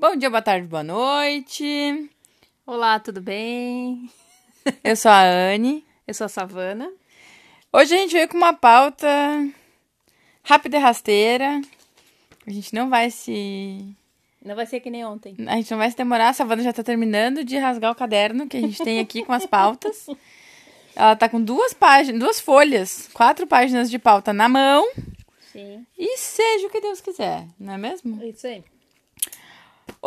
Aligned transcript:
Bom 0.00 0.14
dia, 0.14 0.30
boa 0.30 0.40
tarde, 0.40 0.68
boa 0.68 0.84
noite. 0.84 2.08
Olá, 2.64 3.00
tudo 3.00 3.20
bem? 3.20 4.08
Eu 4.84 4.94
sou 4.94 5.10
a 5.10 5.22
Anne. 5.22 5.84
Eu 6.06 6.14
sou 6.14 6.26
a 6.26 6.28
Savana. 6.28 6.88
Hoje 7.72 7.96
a 7.96 7.98
gente 7.98 8.12
veio 8.12 8.28
com 8.28 8.36
uma 8.36 8.52
pauta 8.52 9.08
rápida 10.44 10.76
e 10.76 10.80
rasteira. 10.80 11.60
A 12.46 12.50
gente 12.50 12.72
não 12.76 12.88
vai 12.88 13.10
se. 13.10 13.92
Não 14.40 14.54
vai 14.54 14.66
ser 14.66 14.78
que 14.78 14.88
nem 14.88 15.04
ontem. 15.04 15.34
A 15.48 15.56
gente 15.56 15.72
não 15.72 15.78
vai 15.78 15.90
se 15.90 15.96
demorar. 15.96 16.28
A 16.28 16.32
Savana 16.32 16.62
já 16.62 16.72
tá 16.72 16.84
terminando 16.84 17.42
de 17.42 17.58
rasgar 17.58 17.90
o 17.90 17.96
caderno 17.96 18.46
que 18.46 18.56
a 18.56 18.60
gente 18.60 18.80
tem 18.84 19.00
aqui 19.00 19.24
com 19.24 19.32
as 19.32 19.46
pautas. 19.46 20.06
Ela 20.94 21.16
tá 21.16 21.28
com 21.28 21.42
duas 21.42 21.74
páginas, 21.74 22.20
duas 22.20 22.38
folhas, 22.38 23.10
quatro 23.12 23.48
páginas 23.48 23.90
de 23.90 23.98
pauta 23.98 24.32
na 24.32 24.48
mão. 24.48 24.88
Sim. 25.50 25.84
E 25.98 26.16
seja 26.18 26.68
o 26.68 26.70
que 26.70 26.80
Deus 26.80 27.00
quiser, 27.00 27.48
não 27.58 27.74
é 27.74 27.78
mesmo? 27.78 28.22
Isso 28.24 28.46
aí. 28.46 28.62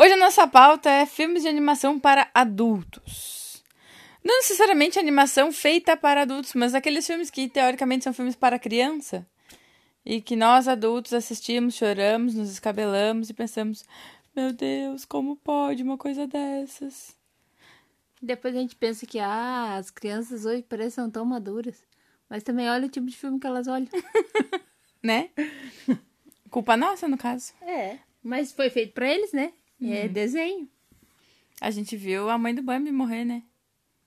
Hoje 0.02 0.14
a 0.14 0.18
nossa 0.18 0.48
pauta 0.48 0.90
é 0.90 1.06
filmes 1.06 1.44
de 1.44 1.48
animação 1.48 2.00
para 2.00 2.28
adultos. 2.34 3.64
Não 4.24 4.36
necessariamente 4.38 4.98
animação 4.98 5.52
feita 5.52 5.96
para 5.96 6.24
adultos, 6.24 6.56
mas 6.56 6.74
aqueles 6.74 7.06
filmes 7.06 7.30
que 7.30 7.48
teoricamente 7.48 8.06
são 8.06 8.12
filmes 8.12 8.36
para 8.36 8.58
criança. 8.58 9.28
E 10.04 10.20
que 10.20 10.36
nós 10.36 10.68
adultos 10.68 11.14
assistimos, 11.14 11.76
choramos, 11.76 12.34
nos 12.34 12.50
escabelamos 12.50 13.30
e 13.30 13.34
pensamos: 13.36 13.86
meu 14.36 14.52
Deus, 14.52 15.06
como 15.06 15.36
pode 15.36 15.84
uma 15.84 16.00
coisa 16.00 16.26
dessas? 16.26 17.16
Depois 18.20 18.56
a 18.56 18.60
gente 18.60 18.76
pensa 18.76 19.06
que 19.06 19.20
ah, 19.20 19.76
as 19.76 19.92
crianças 19.92 20.48
hoje 20.48 20.64
parecem 20.64 21.08
tão 21.12 21.24
maduras. 21.24 21.84
Mas 22.28 22.42
também 22.42 22.68
olha 22.68 22.88
o 22.88 22.90
tipo 22.90 23.06
de 23.06 23.16
filme 23.16 23.40
que 23.40 23.46
elas 23.46 23.68
olham. 23.68 23.88
Né? 25.04 25.30
Culpa 26.50 26.76
nossa, 26.78 27.08
no 27.08 27.18
caso. 27.18 27.54
É. 27.62 27.98
Mas 28.24 28.52
foi 28.52 28.70
feito 28.70 28.94
pra 28.94 29.12
eles, 29.12 29.32
né? 29.32 29.52
É 29.82 30.08
desenho. 30.08 30.70
A 31.60 31.72
gente 31.72 31.96
viu 31.96 32.30
a 32.30 32.38
mãe 32.38 32.54
do 32.54 32.62
Bambi 32.62 32.92
morrer, 32.92 33.26
né? 33.26 33.44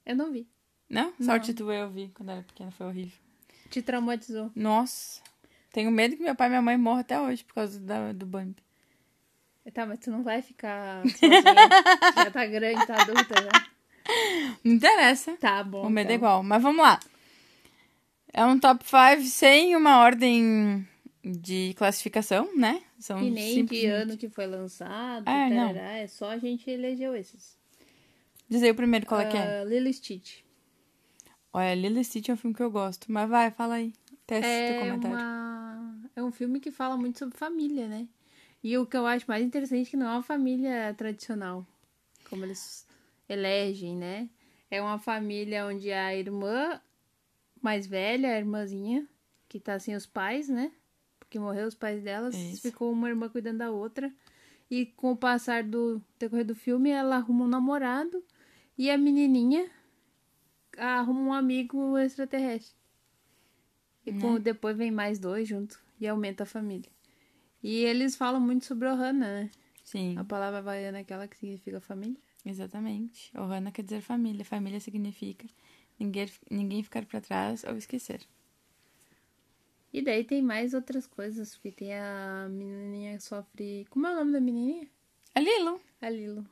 Eu 0.05 0.17
não 0.17 0.33
vi. 0.33 0.47
Não? 0.89 1.13
Sorte 1.21 1.55
tua 1.55 1.75
eu 1.75 1.91
vi 1.91 2.11
quando 2.15 2.31
era 2.31 2.43
pequena, 2.43 2.71
foi 2.71 2.87
horrível. 2.87 3.19
Te 3.71 3.83
traumatizou. 3.83 4.51
Nossa. 4.55 5.21
Tenho 5.73 5.91
medo 5.91 6.17
que 6.17 6.23
meu 6.23 6.37
pai 6.37 6.47
e 6.47 6.51
minha 6.51 6.63
mãe 6.63 6.77
morram 6.77 7.01
até 7.01 7.21
hoje 7.21 7.43
por 7.43 7.55
causa 7.55 7.81
da, 7.81 8.13
do 8.13 8.27
Bambi. 8.27 8.63
Tá, 9.73 9.87
mas 9.87 9.99
tu 9.99 10.11
não 10.11 10.23
vai 10.23 10.43
ficar 10.43 11.03
sozinha. 11.03 11.43
já 12.17 12.31
tá 12.31 12.47
grande, 12.47 12.87
tá 12.87 13.01
adulta 13.01 13.35
já. 13.43 13.67
Não 14.63 14.73
interessa. 14.75 15.37
Tá 15.37 15.65
bom. 15.65 15.87
O 15.87 15.91
medo 15.91 16.11
é 16.11 16.15
então. 16.15 16.29
igual. 16.29 16.43
Mas 16.43 16.63
vamos 16.63 16.85
lá. 16.85 17.01
É 18.33 18.45
um 18.45 18.59
top 18.59 18.85
5 18.85 19.23
sem 19.23 19.75
uma 19.75 20.01
ordem 20.01 20.87
de 21.25 21.73
classificação, 21.77 22.55
né? 22.57 22.83
São 22.99 23.19
E 23.23 23.31
nem 23.31 23.47
de 23.49 23.55
simplesmente- 23.55 23.87
ano 23.87 24.17
que 24.19 24.29
foi 24.29 24.47
lançado. 24.47 25.29
É, 25.29 25.49
não. 25.51 25.69
é 25.71 26.07
só 26.07 26.31
a 26.31 26.39
gente 26.39 26.69
elegeu 26.71 27.17
esses. 27.17 27.57
Diz 28.49 28.63
aí 28.63 28.71
o 28.71 28.75
primeiro 28.75 29.07
qual 29.07 29.21
é 29.21 29.27
que 29.31 29.37
é. 29.37 29.61
Ah, 29.61 29.65
Lilo 29.65 29.89
e 29.89 29.93
Stitch. 29.95 30.41
Olha, 31.53 31.75
Lilo 31.75 31.99
e 31.99 32.05
Stitch 32.05 32.29
é 32.29 32.33
um 32.33 32.37
filme 32.37 32.55
que 32.55 32.63
eu 32.63 32.71
gosto. 32.71 33.11
Mas 33.11 33.29
vai, 33.29 33.51
fala 33.51 33.75
aí. 33.77 33.93
Teste 34.27 34.43
teu 34.43 34.51
É, 34.51 34.79
comentário. 34.81 35.17
uma... 35.17 36.11
é 36.17 36.23
um 36.23 36.31
filme 36.33 36.61
que 36.61 36.71
fala 36.71 36.97
muito 36.97 37.19
sobre 37.19 37.37
família, 37.39 37.89
né? 37.89 38.07
E 38.63 38.77
o 38.79 38.87
que 38.87 38.97
eu 38.97 39.07
acho 39.07 39.25
mais 39.29 39.45
interessante 39.45 39.87
é 39.89 39.91
que 39.91 39.97
não 39.97 40.07
é 40.07 40.11
uma 40.13 40.23
família 40.23 40.95
tradicional, 40.97 41.67
como 42.31 42.45
eles 42.45 42.87
elegem, 43.29 43.95
né? 43.97 44.29
É 44.71 44.81
uma 44.81 44.99
família 44.99 45.67
onde 45.67 45.93
a 45.93 46.15
irmã 46.17 46.81
mais 47.61 47.87
velha, 47.87 48.31
a 48.35 48.39
irmãzinha, 48.39 49.07
que 49.49 49.61
tá 49.61 49.79
sem 49.79 49.95
os 49.95 50.07
pais, 50.07 50.49
né? 50.49 50.73
Porque 51.35 51.41
morreu 51.41 51.67
os 51.67 51.75
pais 51.75 52.01
delas, 52.01 52.33
Isso. 52.37 52.63
ficou 52.63 52.93
uma 52.93 53.09
irmã 53.09 53.29
cuidando 53.29 53.59
da 53.59 53.69
outra. 53.73 54.13
E 54.71 54.87
com 54.87 55.11
o 55.11 55.17
passar 55.17 55.65
do 55.65 56.01
decorrer 56.17 56.45
do 56.45 56.55
filme, 56.55 56.91
ela 56.91 57.17
arruma 57.17 57.45
um 57.45 57.49
namorado 57.49 58.23
e 58.79 58.89
a 58.89 58.97
menininha 58.97 59.69
arruma 60.79 61.21
um 61.21 61.33
amigo 61.33 61.99
extraterrestre. 61.99 62.77
E 64.07 64.13
com- 64.13 64.39
depois 64.39 64.77
vem 64.77 64.93
mais 64.93 65.19
dois 65.19 65.49
junto 65.49 65.83
e 66.01 66.07
aumenta 66.07 66.45
a 66.45 66.47
família. 66.47 66.89
E 67.61 67.79
eles 67.85 68.15
falam 68.15 68.41
muito 68.41 68.65
sobre 68.65 68.87
Ohana, 68.89 69.43
né? 69.43 69.51
Sim, 69.83 70.17
A 70.17 70.23
palavra 70.23 70.61
havaiana 70.61 70.99
é 70.99 71.01
aquela 71.01 71.27
que 71.27 71.37
significa 71.37 71.81
família. 71.81 72.17
exatamente. 72.47 73.37
Ohana 73.37 73.73
quer 73.73 73.83
dizer 73.83 74.03
família. 74.03 74.45
Família 74.45 74.79
significa 74.79 75.49
ninguém, 75.99 76.29
ninguém 76.49 76.83
ficar 76.85 77.05
pra 77.07 77.21
trás 77.21 77.65
ou 77.65 77.77
esquecer. 77.77 78.21
E 79.95 80.03
daí 80.03 80.25
tem 80.25 80.43
mais 80.43 80.75
outras 80.75 81.07
coisas, 81.07 81.55
porque 81.55 81.71
tem 81.71 81.95
a 81.95 82.49
menininha 82.51 83.17
que 83.17 83.23
sofre... 83.23 83.87
Como 83.89 84.05
é 84.09 84.13
o 84.13 84.17
nome 84.17 84.33
da 84.33 84.41
menininha? 84.41 84.89
É 85.33 85.41
Lilo. 85.41 85.81
A 86.03 86.11
Lilo. 86.11 86.45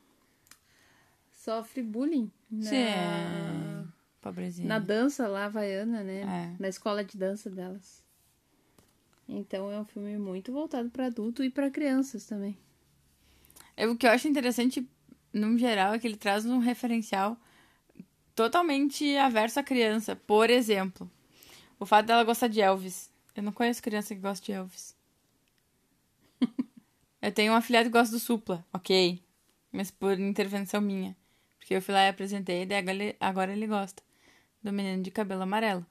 Sofre 1.32 1.82
bullying 1.82 2.31
na, 2.48 2.70
Sim. 2.70 3.92
Pobrezinha. 4.20 4.69
na 4.69 4.78
dança 4.78 5.26
lá 5.26 5.47
havaiana, 5.47 6.04
né? 6.04 6.20
É. 6.20 6.62
Na 6.62 6.69
escola 6.69 7.02
de 7.02 7.19
dança 7.19 7.50
delas. 7.50 8.00
Então 9.28 9.72
é 9.72 9.81
um 9.81 9.84
filme 9.84 10.16
muito 10.19 10.52
voltado 10.52 10.88
para 10.88 11.06
adulto 11.06 11.42
e 11.42 11.50
para 11.50 11.69
crianças 11.69 12.25
também. 12.25 12.56
É, 13.76 13.88
o 13.88 13.97
que 13.97 14.06
eu 14.06 14.10
acho 14.12 14.28
interessante, 14.28 14.88
no 15.32 15.58
geral, 15.58 15.94
é 15.94 15.98
que 15.98 16.06
ele 16.06 16.16
traz 16.16 16.47
um 16.47 16.58
referencial 16.58 17.36
totalmente 18.36 19.16
averso 19.16 19.58
à 19.58 19.64
criança. 19.64 20.14
Por 20.14 20.48
exemplo, 20.48 21.10
o 21.81 21.84
fato 21.84 22.06
dela 22.06 22.22
gostar 22.22 22.47
de 22.47 22.60
Elvis. 22.60 23.10
Eu 23.34 23.43
não 23.43 23.53
conheço 23.53 23.82
criança 23.82 24.15
que 24.15 24.20
gosta 24.20 24.44
de 24.44 24.53
Elvis. 24.53 24.94
eu 27.22 27.32
tenho 27.32 27.53
um 27.53 27.56
afilhado 27.56 27.88
que 27.88 27.93
gosta 27.93 28.15
do 28.15 28.20
Supla, 28.20 28.65
ok. 28.72 29.22
Mas 29.70 29.91
por 29.91 30.19
intervenção 30.19 30.81
minha. 30.81 31.16
Porque 31.59 31.75
eu 31.75 31.82
fui 31.82 31.94
lá 31.94 32.04
e 32.04 32.09
apresentei, 32.09 32.66
daí 32.66 32.78
agora 32.78 32.94
ele, 32.94 33.16
agora 33.20 33.53
ele 33.53 33.66
gosta 33.66 34.03
do 34.62 34.72
menino 34.72 35.03
de 35.03 35.10
cabelo 35.10 35.43
amarelo. 35.43 35.87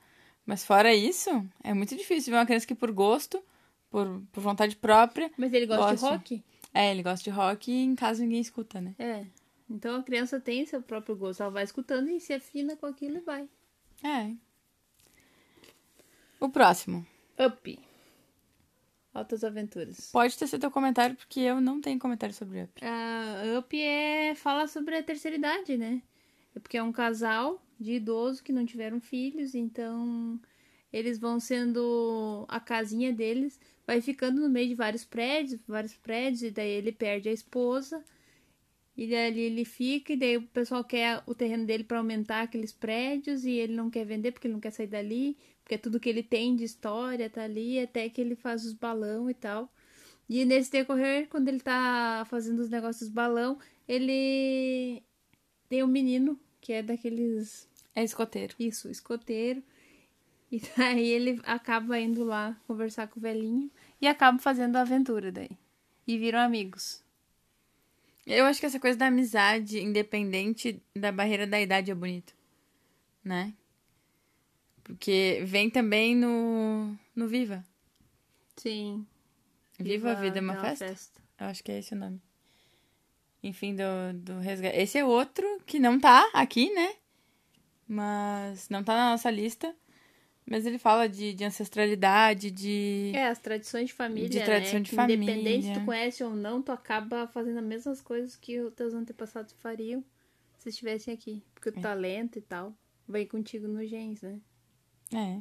Mas 0.45 0.63
fora 0.65 0.93
isso, 0.93 1.29
é 1.63 1.73
muito 1.73 1.95
difícil 1.95 2.31
ver 2.31 2.39
uma 2.39 2.45
criança 2.45 2.67
que 2.67 2.75
por 2.75 2.91
gosto, 2.91 3.43
por, 3.89 4.21
por 4.31 4.41
vontade 4.41 4.75
própria, 4.75 5.31
Mas 5.37 5.53
ele 5.53 5.65
gosta 5.65 5.91
Gosta. 5.91 6.07
de 6.07 6.13
rock? 6.13 6.43
é, 6.73 6.91
ele 6.91 7.03
gosta 7.03 7.23
de 7.23 7.29
rock 7.29 7.71
e 7.71 7.83
em 7.83 7.95
casa 7.95 8.21
ninguém 8.23 8.41
escuta, 8.41 8.79
né? 8.81 8.93
É. 8.99 9.25
Então 9.69 9.95
a 9.95 10.03
criança 10.03 10.39
tem 10.39 10.65
seu 10.65 10.81
próprio 10.81 11.15
gosto. 11.15 11.41
Ela 11.41 11.51
vai 11.51 11.63
escutando 11.63 12.09
e 12.09 12.19
se 12.19 12.33
afina 12.33 12.75
com 12.75 12.85
aquilo 12.85 13.17
e 13.17 13.21
vai. 13.21 13.47
É. 14.03 14.31
O 16.39 16.49
próximo. 16.49 17.05
Up. 17.45 17.79
Altas 19.13 19.43
Aventuras. 19.43 20.11
Pode 20.11 20.37
ter 20.37 20.47
sido 20.47 20.61
teu 20.61 20.71
comentário, 20.71 21.15
porque 21.15 21.39
eu 21.39 21.59
não 21.59 21.81
tenho 21.81 21.99
comentário 21.99 22.33
sobre 22.33 22.63
Up. 22.63 22.85
A 22.85 23.59
Up 23.59 23.81
é... 23.81 24.35
fala 24.35 24.67
sobre 24.67 24.95
a 24.95 25.03
terceira 25.03 25.37
idade, 25.37 25.75
né? 25.77 26.01
É 26.55 26.59
porque 26.59 26.77
é 26.77 26.83
um 26.83 26.91
casal 26.91 27.61
de 27.79 27.93
idoso 27.93 28.43
que 28.43 28.53
não 28.53 28.65
tiveram 28.65 29.01
filhos, 29.01 29.55
então 29.55 30.39
eles 30.93 31.17
vão 31.17 31.39
sendo. 31.39 32.45
A 32.47 32.59
casinha 32.59 33.11
deles 33.11 33.59
vai 33.87 34.01
ficando 34.01 34.41
no 34.41 34.49
meio 34.49 34.69
de 34.69 34.75
vários 34.75 35.03
prédios, 35.03 35.59
vários 35.67 35.95
prédios, 35.95 36.43
e 36.43 36.51
daí 36.51 36.69
ele 36.69 36.91
perde 36.91 37.27
a 37.27 37.33
esposa. 37.33 38.03
E 38.95 39.07
dali 39.07 39.39
ele 39.39 39.65
fica, 39.65 40.13
e 40.13 40.17
daí 40.17 40.37
o 40.37 40.43
pessoal 40.43 40.83
quer 40.83 41.23
o 41.25 41.33
terreno 41.33 41.65
dele 41.65 41.83
para 41.83 41.97
aumentar 41.97 42.41
aqueles 42.41 42.71
prédios, 42.71 43.45
e 43.45 43.51
ele 43.51 43.73
não 43.73 43.89
quer 43.89 44.05
vender 44.05 44.31
porque 44.31 44.47
ele 44.47 44.53
não 44.53 44.59
quer 44.59 44.71
sair 44.71 44.87
dali, 44.87 45.37
porque 45.71 45.77
tudo 45.77 46.01
que 46.01 46.09
ele 46.09 46.21
tem 46.21 46.53
de 46.53 46.65
história 46.65 47.29
tá 47.29 47.43
ali, 47.43 47.79
até 47.79 48.09
que 48.09 48.19
ele 48.19 48.35
faz 48.35 48.65
os 48.65 48.73
balão 48.73 49.29
e 49.29 49.33
tal. 49.33 49.71
E 50.27 50.43
nesse 50.43 50.69
decorrer, 50.69 51.29
quando 51.29 51.47
ele 51.47 51.61
tá 51.61 52.25
fazendo 52.29 52.59
os 52.59 52.69
negócios 52.69 53.07
balão, 53.07 53.57
ele 53.87 55.01
tem 55.69 55.81
um 55.81 55.87
menino 55.87 56.37
que 56.59 56.73
é 56.73 56.83
daqueles. 56.83 57.69
É 57.95 58.03
escoteiro. 58.03 58.53
Isso, 58.59 58.89
escoteiro. 58.89 59.63
E 60.51 60.59
daí 60.75 61.07
ele 61.07 61.39
acaba 61.45 61.97
indo 61.97 62.25
lá 62.25 62.59
conversar 62.67 63.07
com 63.07 63.19
o 63.19 63.23
velhinho 63.23 63.71
e 64.01 64.07
acaba 64.07 64.39
fazendo 64.39 64.75
a 64.75 64.81
aventura 64.81 65.31
daí. 65.31 65.51
E 66.05 66.17
viram 66.17 66.39
amigos. 66.39 67.01
Eu 68.27 68.43
acho 68.43 68.59
que 68.59 68.65
essa 68.65 68.79
coisa 68.79 68.97
da 68.97 69.07
amizade, 69.07 69.79
independente 69.79 70.83
da 70.93 71.13
barreira 71.13 71.47
da 71.47 71.61
idade, 71.61 71.91
é 71.91 71.95
bonito. 71.95 72.33
Né? 73.23 73.53
Porque 74.83 75.41
vem 75.45 75.69
também 75.69 76.15
no, 76.15 76.95
no 77.15 77.27
Viva. 77.27 77.63
Sim. 78.57 79.05
Viva 79.79 80.11
a 80.11 80.15
Vida 80.15 80.39
é 80.39 80.41
uma 80.41 80.55
festa? 80.75 81.21
Eu 81.39 81.47
acho 81.47 81.63
que 81.63 81.71
é 81.71 81.79
esse 81.79 81.93
o 81.93 81.97
nome. 81.97 82.21
Enfim, 83.43 83.75
do, 83.75 83.83
do 84.19 84.39
resgate. 84.39 84.77
Esse 84.77 84.97
é 84.99 85.05
outro 85.05 85.45
que 85.65 85.79
não 85.79 85.99
tá 85.99 86.29
aqui, 86.33 86.71
né? 86.73 86.93
Mas 87.87 88.69
não 88.69 88.83
tá 88.83 88.95
na 88.95 89.11
nossa 89.11 89.29
lista. 89.31 89.75
Mas 90.45 90.65
ele 90.65 90.77
fala 90.77 91.07
de, 91.07 91.33
de 91.33 91.43
ancestralidade, 91.43 92.51
de. 92.51 93.11
É, 93.15 93.27
as 93.27 93.39
tradições 93.39 93.87
de 93.87 93.93
família, 93.93 94.29
De 94.29 94.41
tradição 94.43 94.79
né? 94.79 94.83
de 94.83 94.89
Que 94.89 94.95
Independente 94.95 95.43
se 95.43 95.67
família. 95.67 95.73
tu 95.79 95.85
conhece 95.85 96.23
ou 96.23 96.35
não, 96.35 96.61
tu 96.61 96.71
acaba 96.71 97.27
fazendo 97.27 97.59
as 97.59 97.63
mesmas 97.65 98.01
coisas 98.01 98.35
que 98.35 98.59
os 98.59 98.73
teus 98.73 98.93
antepassados 98.93 99.53
fariam 99.53 100.03
se 100.57 100.69
estivessem 100.69 101.13
aqui. 101.13 101.43
Porque 101.53 101.69
o 101.69 101.77
É. 101.77 101.81
talento 101.81 102.37
e 102.37 102.41
tal 102.41 102.73
vem 103.07 103.25
contigo 103.25 103.67
nos 103.67 103.89
genes, 103.89 104.21
né? 104.21 104.39
É. 105.13 105.39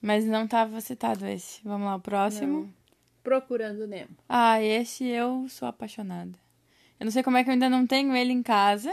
Mas 0.00 0.24
não 0.24 0.46
tava 0.48 0.80
citado 0.80 1.26
esse. 1.26 1.60
Vamos 1.64 1.86
lá, 1.86 1.96
o 1.96 2.00
próximo. 2.00 2.60
Não. 2.62 2.74
Procurando 3.22 3.86
Nemo. 3.86 4.16
Ah, 4.28 4.60
esse 4.60 5.04
eu 5.06 5.46
sou 5.48 5.68
apaixonada. 5.68 6.32
Eu 6.98 7.04
não 7.04 7.12
sei 7.12 7.22
como 7.22 7.36
é 7.36 7.44
que 7.44 7.50
eu 7.50 7.52
ainda 7.52 7.70
não 7.70 7.86
tenho 7.86 8.14
ele 8.16 8.32
em 8.32 8.42
casa. 8.42 8.92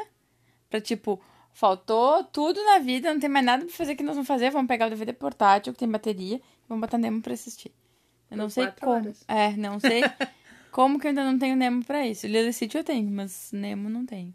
Pra, 0.70 0.80
tipo, 0.80 1.20
faltou 1.52 2.24
tudo 2.26 2.64
na 2.64 2.78
vida, 2.78 3.12
não 3.12 3.20
tem 3.20 3.30
mais 3.30 3.44
nada 3.46 3.66
pra 3.66 3.74
fazer 3.74 3.96
que 3.96 4.04
nós 4.04 4.16
vamos 4.16 4.28
fazer. 4.28 4.52
Vamos 4.52 4.68
pegar 4.68 4.86
o 4.86 4.90
DVD 4.90 5.14
portátil, 5.14 5.74
que 5.74 5.80
tem 5.80 5.90
bateria, 5.90 6.38
e 6.38 6.42
vamos 6.68 6.82
botar 6.82 7.00
Nemo 7.00 7.22
pra 7.22 7.34
assistir. 7.34 7.72
Eu 8.30 8.38
não 8.38 8.46
Por 8.46 8.52
sei 8.52 8.68
como. 8.80 8.92
horas. 8.92 9.24
É, 9.28 9.58
não 9.58 9.80
sei 9.80 10.02
como 10.72 11.00
que 11.00 11.08
eu 11.08 11.10
ainda 11.10 11.24
não 11.24 11.40
tenho 11.40 11.56
Nemo 11.56 11.84
pra 11.84 12.06
isso. 12.06 12.28
Lilo 12.28 12.54
City 12.54 12.78
eu 12.78 12.84
tenho, 12.84 13.10
mas 13.10 13.50
Nemo 13.52 13.90
não 13.90 14.06
tenho. 14.06 14.34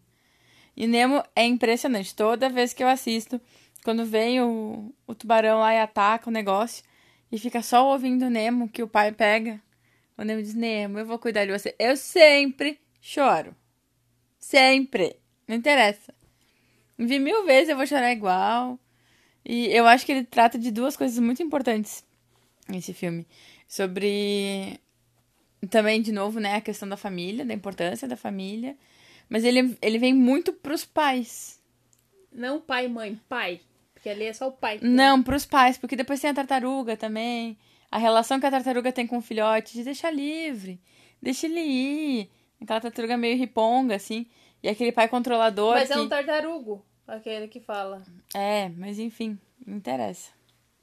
E 0.76 0.88
Nemo 0.88 1.22
é 1.36 1.44
impressionante. 1.46 2.12
Toda 2.16 2.48
vez 2.48 2.72
que 2.72 2.82
eu 2.82 2.88
assisto, 2.88 3.40
quando 3.84 4.04
vem 4.06 4.40
o, 4.40 4.92
o 5.06 5.14
tubarão 5.14 5.60
lá 5.60 5.74
e 5.74 5.78
ataca 5.78 6.30
o 6.30 6.32
negócio, 6.32 6.82
e 7.30 7.38
fica 7.38 7.62
só 7.62 7.86
ouvindo 7.86 8.24
o 8.24 8.30
Nemo 8.30 8.68
que 8.68 8.82
o 8.82 8.88
pai 8.88 9.12
pega. 9.12 9.60
O 10.16 10.22
Nemo 10.22 10.42
diz, 10.42 10.54
Nemo, 10.54 10.98
eu 10.98 11.06
vou 11.06 11.18
cuidar 11.18 11.44
de 11.44 11.52
você. 11.52 11.74
Eu 11.78 11.96
sempre 11.96 12.80
choro. 13.00 13.54
Sempre. 14.38 15.16
Não 15.46 15.54
interessa. 15.54 16.14
Vi 16.96 17.18
mil 17.18 17.44
vezes, 17.44 17.68
eu 17.68 17.76
vou 17.76 17.86
chorar 17.86 18.12
igual. 18.12 18.78
E 19.44 19.66
eu 19.66 19.86
acho 19.86 20.06
que 20.06 20.12
ele 20.12 20.24
trata 20.24 20.58
de 20.58 20.70
duas 20.70 20.96
coisas 20.96 21.18
muito 21.18 21.42
importantes 21.42 22.02
nesse 22.68 22.94
filme. 22.94 23.26
Sobre 23.68 24.80
também, 25.68 26.00
de 26.00 26.12
novo, 26.12 26.40
né, 26.40 26.54
a 26.54 26.60
questão 26.60 26.88
da 26.88 26.96
família, 26.96 27.44
da 27.44 27.52
importância 27.52 28.08
da 28.08 28.16
família. 28.16 28.76
Mas 29.28 29.44
ele, 29.44 29.76
ele 29.82 29.98
vem 29.98 30.14
muito 30.14 30.52
pros 30.52 30.84
pais. 30.84 31.60
Não 32.32 32.60
pai 32.60 32.88
mãe, 32.88 33.20
pai. 33.28 33.60
Porque 34.04 34.10
ali 34.10 34.24
é 34.26 34.34
só 34.34 34.48
o 34.48 34.52
pai. 34.52 34.78
que 34.78 34.84
Não, 34.86 35.22
pros 35.22 35.46
pais, 35.46 35.78
porque 35.78 35.96
depois 35.96 36.20
tem 36.20 36.28
a 36.28 36.34
tartaruga 36.34 36.94
também. 36.94 37.56
A 37.90 37.96
relação 37.96 38.38
que 38.38 38.44
a 38.44 38.50
tartaruga 38.50 38.92
tem 38.92 39.06
com 39.06 39.16
o 39.16 39.22
filhote, 39.22 39.72
de 39.72 39.82
deixar 39.82 40.10
livre, 40.10 40.78
deixa 41.22 41.46
ele 41.46 41.60
ir. 41.60 42.30
Aquela 42.60 42.82
tartaruga 42.82 43.16
meio 43.16 43.38
riponga, 43.38 43.96
assim. 43.96 44.26
E 44.62 44.68
aquele 44.68 44.92
pai 44.92 45.08
controlador. 45.08 45.72
Mas 45.72 45.88
que... 45.88 45.94
é 45.94 45.98
um 45.98 46.06
tartarugo, 46.06 46.84
aquele 47.08 47.48
que 47.48 47.60
fala. 47.60 48.02
É, 48.34 48.68
mas 48.76 48.98
enfim, 48.98 49.38
não 49.66 49.78
interessa. 49.78 50.32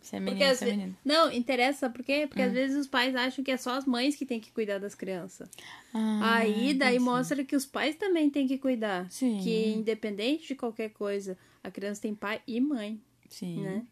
Se 0.01 0.15
é 0.15 0.19
menino, 0.19 0.55
se 0.55 0.63
é 0.63 0.71
menino. 0.71 0.97
Não, 1.05 1.31
interessa, 1.31 1.87
por 1.91 2.03
quê? 2.03 2.25
Porque 2.27 2.41
Hum. 2.41 2.47
às 2.47 2.53
vezes 2.53 2.75
os 2.75 2.87
pais 2.87 3.15
acham 3.15 3.43
que 3.45 3.51
é 3.51 3.57
só 3.57 3.73
as 3.77 3.85
mães 3.85 4.15
que 4.15 4.25
têm 4.25 4.39
que 4.39 4.51
cuidar 4.51 4.79
das 4.79 4.95
crianças. 4.95 5.47
Ah, 5.93 6.37
Aí 6.37 6.73
daí 6.73 6.95
entendi. 6.95 6.99
mostra 7.05 7.43
que 7.43 7.55
os 7.55 7.67
pais 7.67 7.95
também 7.97 8.31
têm 8.31 8.47
que 8.47 8.57
cuidar. 8.57 9.05
Sim. 9.11 9.37
Que 9.43 9.67
independente 9.73 10.47
de 10.47 10.55
qualquer 10.55 10.89
coisa, 10.89 11.37
a 11.63 11.69
criança 11.69 12.01
tem 12.01 12.15
pai 12.15 12.41
e 12.47 12.59
mãe, 12.59 12.99
Sim, 13.31 13.61
né? 13.63 13.87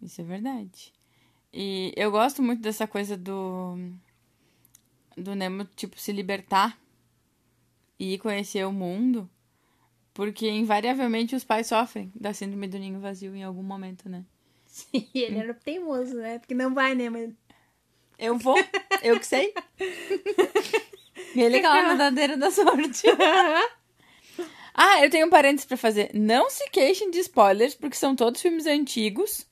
isso 0.00 0.20
é 0.20 0.24
verdade. 0.24 0.92
E 1.52 1.92
eu 1.96 2.10
gosto 2.10 2.42
muito 2.42 2.62
dessa 2.62 2.86
coisa 2.86 3.16
do. 3.16 3.76
Do 5.16 5.34
Nemo, 5.34 5.64
tipo, 5.76 6.00
se 6.00 6.10
libertar 6.10 6.78
e 7.98 8.14
ir 8.14 8.18
conhecer 8.18 8.64
o 8.66 8.72
mundo. 8.72 9.28
Porque 10.14 10.48
invariavelmente 10.48 11.34
os 11.34 11.44
pais 11.44 11.66
sofrem 11.66 12.10
da 12.14 12.32
síndrome 12.32 12.68
do 12.68 12.78
ninho 12.78 13.00
vazio 13.00 13.34
em 13.34 13.42
algum 13.42 13.62
momento, 13.62 14.08
né? 14.08 14.24
E 14.92 15.08
ele 15.20 15.38
era 15.38 15.54
teimoso, 15.54 16.14
né? 16.14 16.38
Porque 16.38 16.54
não 16.54 16.72
vai, 16.72 16.94
né? 16.94 17.10
Mas... 17.10 17.32
Eu 18.18 18.38
vou, 18.38 18.56
eu 19.02 19.18
que 19.18 19.26
sei. 19.26 19.52
E 21.34 21.42
é 21.42 21.48
legal 21.48 21.72
a 21.72 21.82
nadadeira 21.82 22.36
da 22.36 22.50
sorte. 22.50 23.06
ah, 24.74 25.04
eu 25.04 25.10
tenho 25.10 25.26
um 25.26 25.30
parênteses 25.30 25.66
pra 25.66 25.76
fazer. 25.76 26.10
Não 26.14 26.48
se 26.50 26.68
queixem 26.70 27.10
de 27.10 27.18
spoilers, 27.18 27.74
porque 27.74 27.96
são 27.96 28.16
todos 28.16 28.40
filmes 28.40 28.66
antigos. 28.66 29.46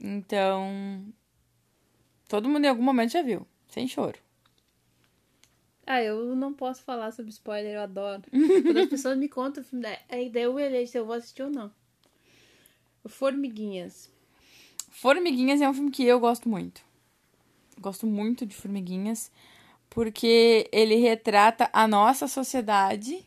Então. 0.00 1.06
Todo 2.28 2.48
mundo 2.48 2.64
em 2.64 2.68
algum 2.68 2.82
momento 2.82 3.12
já 3.12 3.22
viu. 3.22 3.46
Sem 3.68 3.86
choro. 3.86 4.18
Ah, 5.86 6.02
eu 6.02 6.34
não 6.34 6.52
posso 6.52 6.82
falar 6.82 7.12
sobre 7.12 7.30
spoiler, 7.30 7.74
eu 7.74 7.82
adoro. 7.82 8.22
Quando 8.30 8.78
as 8.78 8.88
pessoas 8.88 9.18
me 9.18 9.28
contam 9.28 9.62
o 9.62 9.66
filme, 9.66 9.86
aí 10.08 10.30
daí 10.30 10.42
eu 10.42 10.58
elejo 10.58 10.90
se 10.90 10.98
eu 10.98 11.04
vou 11.04 11.14
assistir 11.14 11.42
ou 11.42 11.50
não. 11.50 11.70
Formiguinhas. 13.06 14.10
Formiguinhas 14.88 15.60
é 15.60 15.68
um 15.68 15.74
filme 15.74 15.90
que 15.90 16.04
eu 16.04 16.18
gosto 16.18 16.48
muito. 16.48 16.82
Gosto 17.78 18.06
muito 18.06 18.46
de 18.46 18.54
Formiguinhas, 18.54 19.30
porque 19.90 20.68
ele 20.72 20.96
retrata 20.96 21.68
a 21.72 21.86
nossa 21.86 22.26
sociedade 22.26 23.24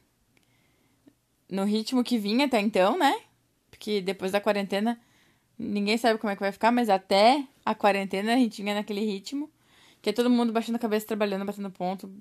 no 1.50 1.64
ritmo 1.64 2.04
que 2.04 2.18
vinha 2.18 2.46
até 2.46 2.60
então, 2.60 2.98
né? 2.98 3.22
Porque 3.70 4.02
depois 4.02 4.32
da 4.32 4.42
quarentena 4.42 5.00
ninguém 5.58 5.98
sabe 5.98 6.20
como 6.20 6.32
é 6.32 6.36
que 6.36 6.42
vai 6.42 6.52
ficar, 6.52 6.72
mas 6.72 6.90
até 6.90 7.48
a 7.66 7.74
quarentena 7.74 8.34
a 8.34 8.38
gente 8.38 8.62
vinha 8.62 8.76
naquele 8.76 9.02
ritmo, 9.02 9.50
que 10.02 10.10
é 10.10 10.14
todo 10.14 10.30
mundo 10.30 10.54
baixando 10.54 10.76
a 10.76 10.80
cabeça, 10.80 11.08
trabalhando, 11.08 11.46
batendo 11.46 11.72
ponto, 11.72 12.12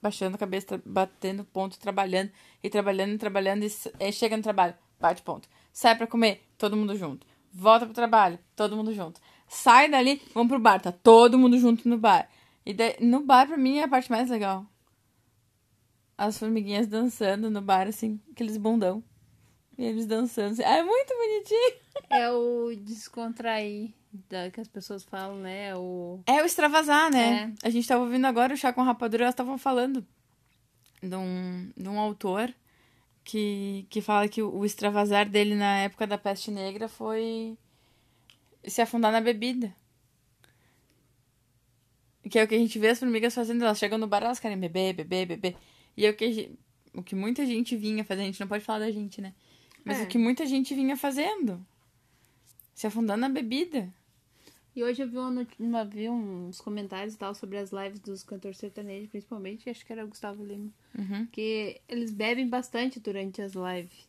baixando 0.00 0.36
a 0.36 0.38
cabeça, 0.38 0.80
batendo 0.84 1.44
ponto, 1.44 1.78
trabalhando 1.78 2.30
e 2.62 2.70
trabalhando 2.70 3.14
e 3.14 3.18
trabalhando 3.18 3.64
e 3.64 3.70
e 4.00 4.12
chega 4.12 4.36
no 4.36 4.42
trabalho, 4.42 4.74
bate 5.00 5.22
ponto. 5.22 5.48
Sai 5.72 5.94
pra 5.94 6.06
comer, 6.06 6.42
todo 6.56 6.76
mundo 6.76 6.96
junto. 6.96 7.26
Volta 7.52 7.84
pro 7.86 7.94
trabalho, 7.94 8.38
todo 8.54 8.76
mundo 8.76 8.92
junto. 8.94 9.20
Sai 9.48 9.90
dali, 9.90 10.20
vamos 10.34 10.48
pro 10.48 10.58
bar, 10.58 10.80
tá 10.80 10.92
todo 10.92 11.38
mundo 11.38 11.58
junto 11.58 11.88
no 11.88 11.98
bar. 11.98 12.28
E 12.66 12.74
daí- 12.74 12.96
no 13.00 13.20
bar, 13.20 13.46
pra 13.46 13.56
mim, 13.56 13.78
é 13.78 13.84
a 13.84 13.88
parte 13.88 14.10
mais 14.10 14.28
legal. 14.28 14.66
As 16.18 16.38
formiguinhas 16.38 16.86
dançando 16.86 17.48
no 17.50 17.62
bar, 17.62 17.86
assim, 17.86 18.20
aqueles 18.32 18.56
bundão. 18.56 19.02
E 19.78 19.84
eles 19.84 20.06
dançando. 20.06 20.52
Assim. 20.52 20.64
Ah, 20.64 20.78
é 20.78 20.82
muito 20.82 21.14
bonitinho. 21.14 21.80
É 22.10 22.30
o 22.30 22.74
descontrair 22.76 23.90
da, 24.28 24.50
que 24.50 24.60
as 24.60 24.68
pessoas 24.68 25.04
falam, 25.04 25.36
né? 25.38 25.76
O... 25.76 26.20
É 26.26 26.42
o 26.42 26.46
extravasar, 26.46 27.10
né? 27.10 27.54
A 27.62 27.70
gente 27.70 27.86
tava 27.86 28.02
ouvindo 28.02 28.24
agora 28.26 28.54
o 28.54 28.56
Chá 28.56 28.72
com 28.72 28.82
Rapadura, 28.82 29.24
elas 29.24 29.34
estavam 29.34 29.58
falando 29.58 30.04
de 31.02 31.14
um, 31.14 31.70
de 31.76 31.88
um 31.88 31.98
autor 32.00 32.52
que, 33.22 33.86
que 33.90 34.00
fala 34.00 34.28
que 34.28 34.42
o, 34.42 34.54
o 34.56 34.64
extravasar 34.64 35.28
dele 35.28 35.54
na 35.54 35.80
época 35.80 36.06
da 36.06 36.16
peste 36.16 36.50
negra 36.50 36.88
foi 36.88 37.58
se 38.64 38.80
afundar 38.80 39.12
na 39.12 39.20
bebida. 39.20 39.74
Que 42.28 42.38
é 42.38 42.44
o 42.44 42.48
que 42.48 42.54
a 42.54 42.58
gente 42.58 42.78
vê 42.78 42.88
as 42.88 42.98
formigas 42.98 43.34
fazendo, 43.34 43.62
elas 43.62 43.78
chegam 43.78 43.98
no 43.98 44.06
bar, 44.06 44.22
elas 44.22 44.40
querem 44.40 44.58
beber, 44.58 44.94
beber, 44.94 45.26
beber. 45.26 45.56
E 45.96 46.04
é 46.04 46.10
o 46.10 46.14
que, 46.16 46.24
a 46.24 46.32
gen- 46.32 46.58
o 46.92 47.02
que 47.02 47.14
muita 47.14 47.46
gente 47.46 47.76
vinha 47.76 48.04
fazer, 48.04 48.22
a 48.22 48.24
gente 48.24 48.40
não 48.40 48.48
pode 48.48 48.64
falar 48.64 48.80
da 48.80 48.90
gente, 48.90 49.20
né? 49.20 49.32
Mas 49.84 50.00
É. 50.00 50.02
o 50.04 50.06
que 50.08 50.18
muita 50.18 50.44
gente 50.44 50.74
vinha 50.74 50.96
fazendo. 50.96 51.64
Se 52.74 52.86
afundando 52.86 53.20
na 53.20 53.28
bebida. 53.28 53.92
E 54.74 54.82
hoje 54.84 55.02
eu 55.02 55.08
vi, 55.08 55.16
uma, 55.16 55.46
uma- 55.58 55.84
vi 55.84 56.08
uns 56.10 56.60
comentários 56.60 57.14
e 57.14 57.16
tal 57.18 57.34
sobre 57.34 57.56
as 57.56 57.70
lives 57.70 57.98
dos 58.00 58.22
cantores 58.22 58.58
sertanejos, 58.58 59.08
principalmente, 59.08 59.70
acho 59.70 59.86
que 59.86 59.92
era 59.92 60.04
o 60.04 60.08
Gustavo 60.08 60.44
Lima. 60.44 60.70
Uhum. 60.98 61.26
Que 61.32 61.80
eles 61.88 62.10
bebem 62.12 62.48
bastante 62.48 62.98
durante 63.00 63.40
as 63.40 63.52
lives. 63.54 64.06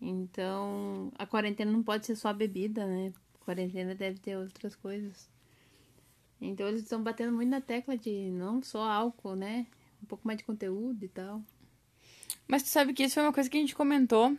Então, 0.00 1.12
a 1.18 1.26
quarentena 1.26 1.70
não 1.70 1.82
pode 1.82 2.06
ser 2.06 2.16
só 2.16 2.32
bebida, 2.32 2.86
né? 2.86 3.12
A 3.40 3.44
quarentena 3.44 3.94
deve 3.94 4.18
ter 4.20 4.36
outras 4.36 4.74
coisas. 4.76 5.28
Então, 6.40 6.68
eles 6.68 6.82
estão 6.82 7.02
batendo 7.02 7.32
muito 7.32 7.50
na 7.50 7.60
tecla 7.60 7.96
de 7.96 8.30
não 8.30 8.62
só 8.62 8.82
álcool, 8.82 9.34
né? 9.34 9.66
Um 10.02 10.06
pouco 10.06 10.26
mais 10.26 10.38
de 10.38 10.44
conteúdo 10.44 11.04
e 11.04 11.08
tal. 11.08 11.42
Mas 12.46 12.62
tu 12.62 12.68
sabe 12.68 12.92
que 12.92 13.04
isso 13.04 13.14
foi 13.14 13.24
uma 13.24 13.32
coisa 13.32 13.50
que 13.50 13.56
a 13.56 13.60
gente 13.60 13.74
comentou 13.74 14.36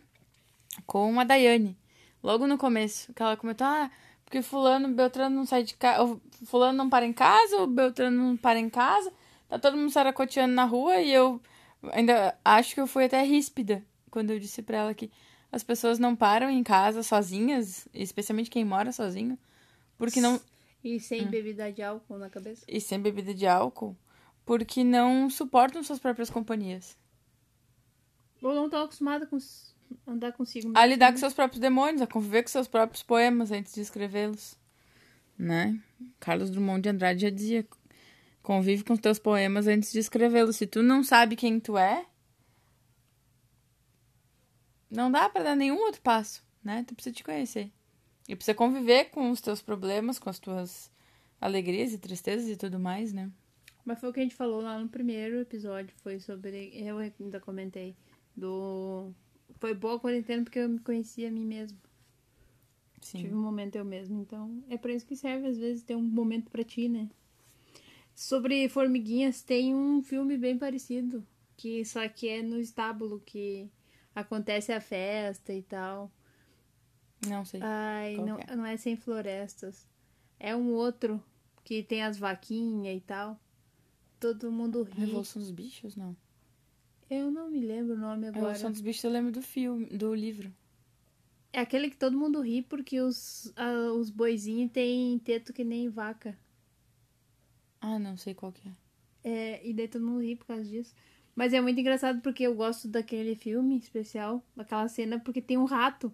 com 0.86 1.20
a 1.20 1.24
Daiane. 1.24 1.76
Logo 2.22 2.46
no 2.46 2.58
começo. 2.58 3.12
Que 3.12 3.22
ela 3.22 3.36
comentou, 3.36 3.66
ah, 3.66 3.90
porque 4.24 4.42
fulano, 4.42 4.88
Beltrano 4.88 5.36
não 5.36 5.44
sai 5.44 5.62
de 5.62 5.74
casa. 5.74 6.20
Fulano 6.46 6.78
não 6.78 6.88
para 6.88 7.04
em 7.04 7.12
casa, 7.12 7.58
o 7.58 7.66
Beltrano 7.66 8.16
não 8.16 8.36
para 8.36 8.58
em 8.58 8.70
casa. 8.70 9.12
Tá 9.48 9.58
todo 9.58 9.76
mundo 9.76 9.90
saracoteando 9.90 10.54
na 10.54 10.64
rua 10.64 11.00
e 11.00 11.12
eu 11.12 11.40
ainda 11.92 12.38
acho 12.44 12.74
que 12.74 12.80
eu 12.80 12.86
fui 12.86 13.04
até 13.04 13.22
ríspida 13.22 13.84
quando 14.10 14.30
eu 14.30 14.38
disse 14.38 14.62
pra 14.62 14.78
ela 14.78 14.94
que 14.94 15.10
as 15.50 15.62
pessoas 15.62 15.98
não 15.98 16.14
param 16.14 16.48
em 16.48 16.62
casa 16.62 17.02
sozinhas, 17.02 17.88
especialmente 17.92 18.50
quem 18.50 18.64
mora 18.64 18.92
sozinho, 18.92 19.38
porque 19.98 20.20
não. 20.20 20.40
E 20.82 20.98
sem 20.98 21.26
bebida 21.26 21.70
de 21.70 21.82
álcool 21.82 22.18
na 22.18 22.30
cabeça. 22.30 22.64
E 22.66 22.80
sem 22.80 23.00
bebida 23.00 23.34
de 23.34 23.46
álcool, 23.46 23.96
porque 24.46 24.82
não 24.82 25.28
suportam 25.28 25.82
suas 25.82 25.98
próprias 25.98 26.30
companhias. 26.30 26.96
Ou 28.42 28.54
não 28.54 28.64
estão 28.64 28.82
acostumados 28.82 29.28
com 29.28 29.38
andar 30.10 30.32
consigo 30.32 30.68
mesmo. 30.68 30.78
A 30.78 30.86
lidar 30.86 31.12
com 31.12 31.18
seus 31.18 31.34
próprios 31.34 31.60
demônios, 31.60 32.00
a 32.00 32.06
conviver 32.06 32.42
com 32.42 32.48
seus 32.48 32.66
próprios 32.66 33.02
poemas 33.02 33.50
antes 33.50 33.74
de 33.74 33.80
escrevê-los. 33.80 34.58
Né? 35.38 35.78
Carlos 36.18 36.50
Drummond 36.50 36.82
de 36.82 36.88
Andrade 36.88 37.22
já 37.22 37.30
dizia: 37.30 37.66
convive 38.42 38.84
com 38.84 38.96
teus 38.96 39.18
poemas 39.18 39.66
antes 39.66 39.92
de 39.92 39.98
escrevê-los. 39.98 40.56
Se 40.56 40.66
tu 40.66 40.82
não 40.82 41.04
sabe 41.04 41.36
quem 41.36 41.60
tu 41.60 41.76
é, 41.76 42.06
não 44.90 45.10
dá 45.10 45.28
pra 45.28 45.42
dar 45.42 45.54
nenhum 45.54 45.78
outro 45.78 46.00
passo, 46.00 46.42
né? 46.64 46.84
Tu 46.86 46.94
precisa 46.94 47.14
te 47.14 47.22
conhecer. 47.22 47.70
E 48.28 48.36
precisa 48.36 48.54
conviver 48.54 49.06
com 49.06 49.30
os 49.30 49.40
teus 49.40 49.60
problemas, 49.60 50.18
com 50.18 50.30
as 50.30 50.38
tuas 50.38 50.90
alegrias 51.40 51.92
e 51.92 51.98
tristezas 51.98 52.48
e 52.48 52.56
tudo 52.56 52.78
mais, 52.78 53.12
né? 53.12 53.30
Mas 53.84 53.98
foi 53.98 54.10
o 54.10 54.12
que 54.12 54.20
a 54.20 54.22
gente 54.22 54.34
falou 54.34 54.60
lá 54.60 54.78
no 54.78 54.88
primeiro 54.88 55.40
episódio, 55.40 55.94
foi 56.02 56.20
sobre. 56.20 56.70
Eu 56.74 56.98
ainda 56.98 57.40
comentei. 57.40 57.96
Do. 58.36 59.12
Foi 59.58 59.74
boa 59.74 59.96
a 59.96 60.00
quarentena 60.00 60.44
porque 60.44 60.58
eu 60.58 60.68
me 60.68 60.78
conhecia 60.78 61.28
a 61.28 61.30
mim 61.30 61.44
mesmo. 61.44 61.78
Sim. 63.00 63.18
Tive 63.18 63.34
um 63.34 63.42
momento 63.42 63.76
eu 63.76 63.84
mesmo. 63.84 64.20
Então, 64.20 64.62
é 64.68 64.76
pra 64.76 64.92
isso 64.92 65.06
que 65.06 65.16
serve, 65.16 65.48
às 65.48 65.58
vezes, 65.58 65.82
ter 65.82 65.96
um 65.96 66.02
momento 66.02 66.50
pra 66.50 66.62
ti, 66.62 66.88
né? 66.88 67.08
Sobre 68.14 68.68
formiguinhas, 68.68 69.42
tem 69.42 69.74
um 69.74 70.02
filme 70.02 70.36
bem 70.36 70.58
parecido. 70.58 71.26
Que 71.56 71.84
só 71.84 72.06
que 72.08 72.28
é 72.28 72.42
no 72.42 72.58
estábulo 72.58 73.20
que 73.24 73.68
acontece 74.14 74.72
a 74.72 74.80
festa 74.80 75.52
e 75.52 75.62
tal. 75.62 76.10
Não 77.28 77.44
sei. 77.44 77.60
Ai, 77.62 78.16
não, 78.16 78.38
é? 78.38 78.56
não 78.56 78.66
é 78.66 78.76
sem 78.76 78.96
florestas. 78.96 79.86
É 80.38 80.56
um 80.56 80.72
outro 80.72 81.22
que 81.62 81.82
tem 81.82 82.02
as 82.02 82.18
vaquinhas 82.18 82.96
e 82.96 83.00
tal. 83.00 83.38
Todo 84.18 84.50
mundo 84.50 84.82
ri. 84.82 85.00
Revolução 85.00 85.40
dos 85.40 85.50
Bichos, 85.50 85.96
não. 85.96 86.16
Eu 87.08 87.30
não 87.30 87.50
me 87.50 87.60
lembro 87.60 87.94
o 87.94 87.98
nome 87.98 88.28
agora. 88.28 88.40
Revolução 88.40 88.70
dos 88.70 88.80
Bichos 88.80 89.04
eu 89.04 89.10
lembro 89.10 89.32
do 89.32 89.42
filme, 89.42 89.86
do 89.86 90.14
livro. 90.14 90.52
É 91.52 91.60
aquele 91.60 91.90
que 91.90 91.96
todo 91.96 92.16
mundo 92.16 92.40
ri 92.40 92.62
porque 92.62 93.00
os, 93.00 93.52
ah, 93.56 93.92
os 93.92 94.08
boizinhos 94.08 94.70
têm 94.70 95.18
teto 95.18 95.52
que 95.52 95.64
nem 95.64 95.88
vaca. 95.88 96.38
Ah, 97.80 97.98
não 97.98 98.16
sei 98.16 98.34
qual 98.34 98.52
que 98.52 98.68
é. 98.68 98.72
É, 99.22 99.68
e 99.68 99.72
daí 99.72 99.88
todo 99.88 100.06
mundo 100.06 100.22
ri 100.22 100.36
por 100.36 100.46
causa 100.46 100.64
disso. 100.64 100.94
Mas 101.34 101.52
é 101.52 101.60
muito 101.60 101.80
engraçado 101.80 102.20
porque 102.20 102.44
eu 102.44 102.54
gosto 102.54 102.86
daquele 102.88 103.34
filme 103.34 103.78
especial, 103.78 104.44
daquela 104.54 104.86
cena, 104.88 105.18
porque 105.18 105.40
tem 105.40 105.56
um 105.56 105.64
rato. 105.64 106.12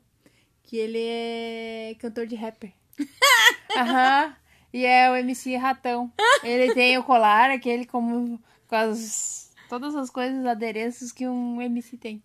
Que 0.67 0.77
ele 0.77 0.99
é 1.01 1.97
cantor 1.99 2.27
de 2.27 2.35
rapper. 2.35 2.73
Aham. 3.77 4.37
E 4.73 4.85
é 4.85 5.11
o 5.11 5.17
MC 5.17 5.57
Ratão. 5.57 6.13
Ele 6.43 6.75
tem 6.75 6.99
o 6.99 7.05
colar, 7.05 7.51
aquele 7.51 7.87
como 7.87 8.39
com 8.69 8.75
as. 8.77 9.47
Todas 9.69 9.97
as 9.97 10.11
coisas, 10.11 10.45
adereços 10.47 11.11
que 11.11 11.27
um 11.27 11.61
MC 11.63 11.97
tem. 11.97 12.23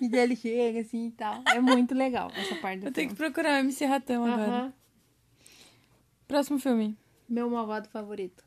E 0.00 0.08
daí 0.08 0.20
ele 0.20 0.36
chega 0.36 0.80
assim 0.80 1.06
e 1.06 1.10
tal. 1.10 1.42
É 1.48 1.58
muito 1.60 1.92
legal 1.94 2.30
essa 2.36 2.54
parte 2.56 2.80
do 2.80 2.86
Eu 2.88 2.92
tenho 2.92 3.08
que 3.08 3.16
filme. 3.16 3.32
procurar 3.32 3.54
o 3.56 3.58
MC 3.64 3.84
Ratão 3.84 4.24
agora. 4.24 4.42
Aham. 4.50 4.72
Próximo 6.28 6.58
filme. 6.60 6.96
Meu 7.28 7.48
malvado 7.50 7.88
favorito. 7.88 8.44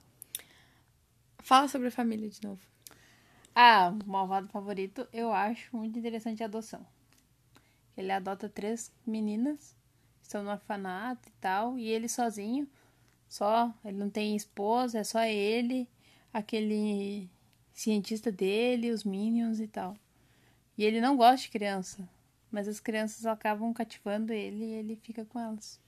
Fala 1.39 1.67
sobre 1.67 1.88
a 1.89 1.91
família 1.91 2.29
de 2.29 2.41
novo. 2.43 2.62
Ah, 3.53 3.93
o 4.05 4.10
malvado 4.10 4.48
favorito, 4.50 5.07
eu 5.12 5.31
acho 5.34 5.75
muito 5.75 5.98
interessante 6.00 6.41
a 6.41 6.45
adoção. 6.45 6.86
Ele 7.97 8.11
adota 8.11 8.49
três 8.49 8.91
meninas, 9.05 9.75
estão 10.21 10.43
no 10.43 10.51
orfanato 10.51 11.29
e 11.29 11.33
tal, 11.39 11.77
e 11.77 11.87
ele 11.87 12.09
sozinho, 12.09 12.67
só, 13.27 13.73
ele 13.83 13.97
não 13.97 14.09
tem 14.09 14.35
esposa, 14.35 14.99
é 14.99 15.03
só 15.03 15.23
ele, 15.23 15.87
aquele 16.33 17.29
cientista 17.73 18.31
dele, 18.31 18.91
os 18.91 19.03
Minions 19.03 19.59
e 19.59 19.67
tal. 19.67 19.97
E 20.77 20.83
ele 20.83 20.99
não 20.99 21.15
gosta 21.15 21.43
de 21.43 21.49
criança, 21.49 22.07
mas 22.51 22.67
as 22.67 22.79
crianças 22.79 23.25
acabam 23.25 23.73
cativando 23.73 24.33
ele 24.33 24.65
e 24.65 24.73
ele 24.73 24.95
fica 24.95 25.25
com 25.25 25.39
elas. 25.39 25.79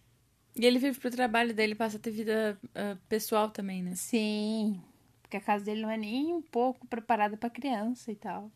E 0.55 0.65
ele 0.65 0.79
vive 0.79 0.99
pro 0.99 1.11
trabalho 1.11 1.53
dele, 1.53 1.75
passa 1.75 1.97
a 1.97 1.99
ter 1.99 2.11
vida 2.11 2.57
ah, 2.73 2.97
pessoal 3.07 3.49
também, 3.51 3.83
né? 3.83 3.93
Sim, 3.95 4.81
porque 5.21 5.37
a 5.37 5.41
casa 5.41 5.65
dele 5.65 5.81
não 5.81 5.89
é 5.89 5.97
nem 5.97 6.33
um 6.33 6.41
pouco 6.41 6.87
preparada 6.87 7.37
para 7.37 7.49
criança 7.49 8.11
e 8.11 8.15
tal. 8.15 8.51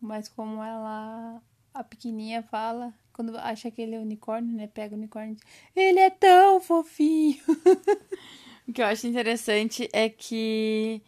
Mas 0.00 0.28
como 0.28 0.62
ela, 0.62 1.40
a 1.74 1.82
pequenininha 1.82 2.42
fala, 2.42 2.94
quando 3.12 3.36
acha 3.36 3.66
aquele 3.68 3.98
unicórnio, 3.98 4.56
né, 4.56 4.68
pega 4.68 4.94
o 4.94 4.98
unicórnio 4.98 5.36
e 5.74 5.80
ele 5.80 5.98
é 5.98 6.10
tão 6.10 6.60
fofinho. 6.60 7.36
O 8.66 8.72
que 8.72 8.80
eu 8.80 8.86
acho 8.86 9.06
interessante 9.06 9.86
é 9.92 10.08
que, 10.08 11.02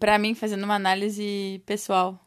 pra 0.00 0.18
mim, 0.18 0.34
fazendo 0.34 0.64
uma 0.64 0.74
análise 0.74 1.62
pessoal 1.64 2.18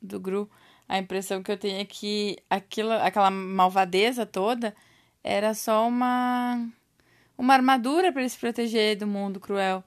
do 0.00 0.18
Gru, 0.18 0.50
a 0.88 0.96
impressão 0.96 1.42
que 1.42 1.52
eu 1.52 1.58
tenho 1.58 1.78
é 1.78 1.84
que 1.84 2.38
aquilo, 2.48 2.92
aquela 2.92 3.30
malvadeza 3.30 4.24
toda 4.24 4.74
era 5.22 5.52
só 5.52 5.86
uma, 5.86 6.66
uma 7.36 7.52
armadura 7.52 8.10
pra 8.10 8.22
ele 8.22 8.30
se 8.30 8.38
proteger 8.38 8.96
do 8.96 9.06
mundo 9.06 9.38
cruel. 9.38 9.84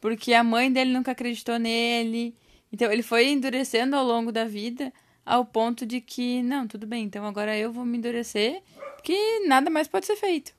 Porque 0.00 0.32
a 0.32 0.42
mãe 0.42 0.72
dele 0.72 0.94
nunca 0.94 1.12
acreditou 1.12 1.58
nele. 1.58 2.34
Então 2.72 2.90
ele 2.90 3.02
foi 3.02 3.28
endurecendo 3.28 3.96
ao 3.96 4.04
longo 4.04 4.32
da 4.32 4.46
vida 4.46 4.90
ao 5.26 5.44
ponto 5.44 5.84
de 5.84 6.00
que, 6.00 6.40
não, 6.42 6.68
tudo 6.68 6.86
bem, 6.86 7.04
então 7.04 7.26
agora 7.26 7.56
eu 7.58 7.72
vou 7.72 7.84
me 7.84 7.98
endurecer, 7.98 8.62
que 9.02 9.40
nada 9.40 9.68
mais 9.68 9.88
pode 9.88 10.06
ser 10.06 10.14
feito. 10.14 10.54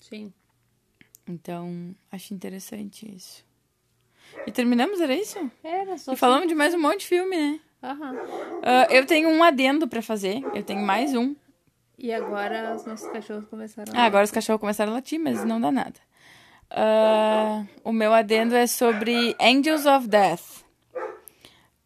Sim. 0.00 0.32
Então, 1.26 1.94
acho 2.10 2.32
interessante 2.32 3.12
isso. 3.14 3.44
E 4.46 4.52
terminamos, 4.52 5.00
era 5.00 5.14
isso? 5.14 5.50
Era 5.62 5.98
só 5.98 6.12
E 6.12 6.16
falamos 6.16 6.48
de 6.48 6.54
mais 6.54 6.72
um 6.72 6.80
monte 6.80 7.00
de 7.00 7.06
filme, 7.06 7.36
né? 7.36 7.60
Aham. 7.82 8.16
Ah, 8.62 8.86
eu 8.90 9.04
tenho 9.06 9.28
um 9.28 9.42
adendo 9.42 9.88
pra 9.88 10.02
fazer. 10.02 10.44
Eu 10.52 10.62
tenho 10.62 10.80
mais 10.82 11.14
um. 11.14 11.34
E 11.98 12.12
agora 12.12 12.74
os 12.74 12.86
nossos 12.86 13.10
cachorros 13.10 13.44
começaram 13.46 13.92
Ah, 13.94 14.04
agora 14.04 14.24
os 14.24 14.30
cachorros 14.30 14.60
começaram 14.60 14.92
a 14.92 14.94
latir, 14.96 15.18
mas 15.18 15.44
não 15.44 15.60
dá 15.60 15.70
nada. 15.70 16.00
Ah, 16.70 17.64
o 17.84 17.92
meu 17.92 18.14
adendo 18.14 18.54
é 18.54 18.66
sobre 18.66 19.36
Angels 19.40 19.84
of 19.86 20.06
Death, 20.08 20.64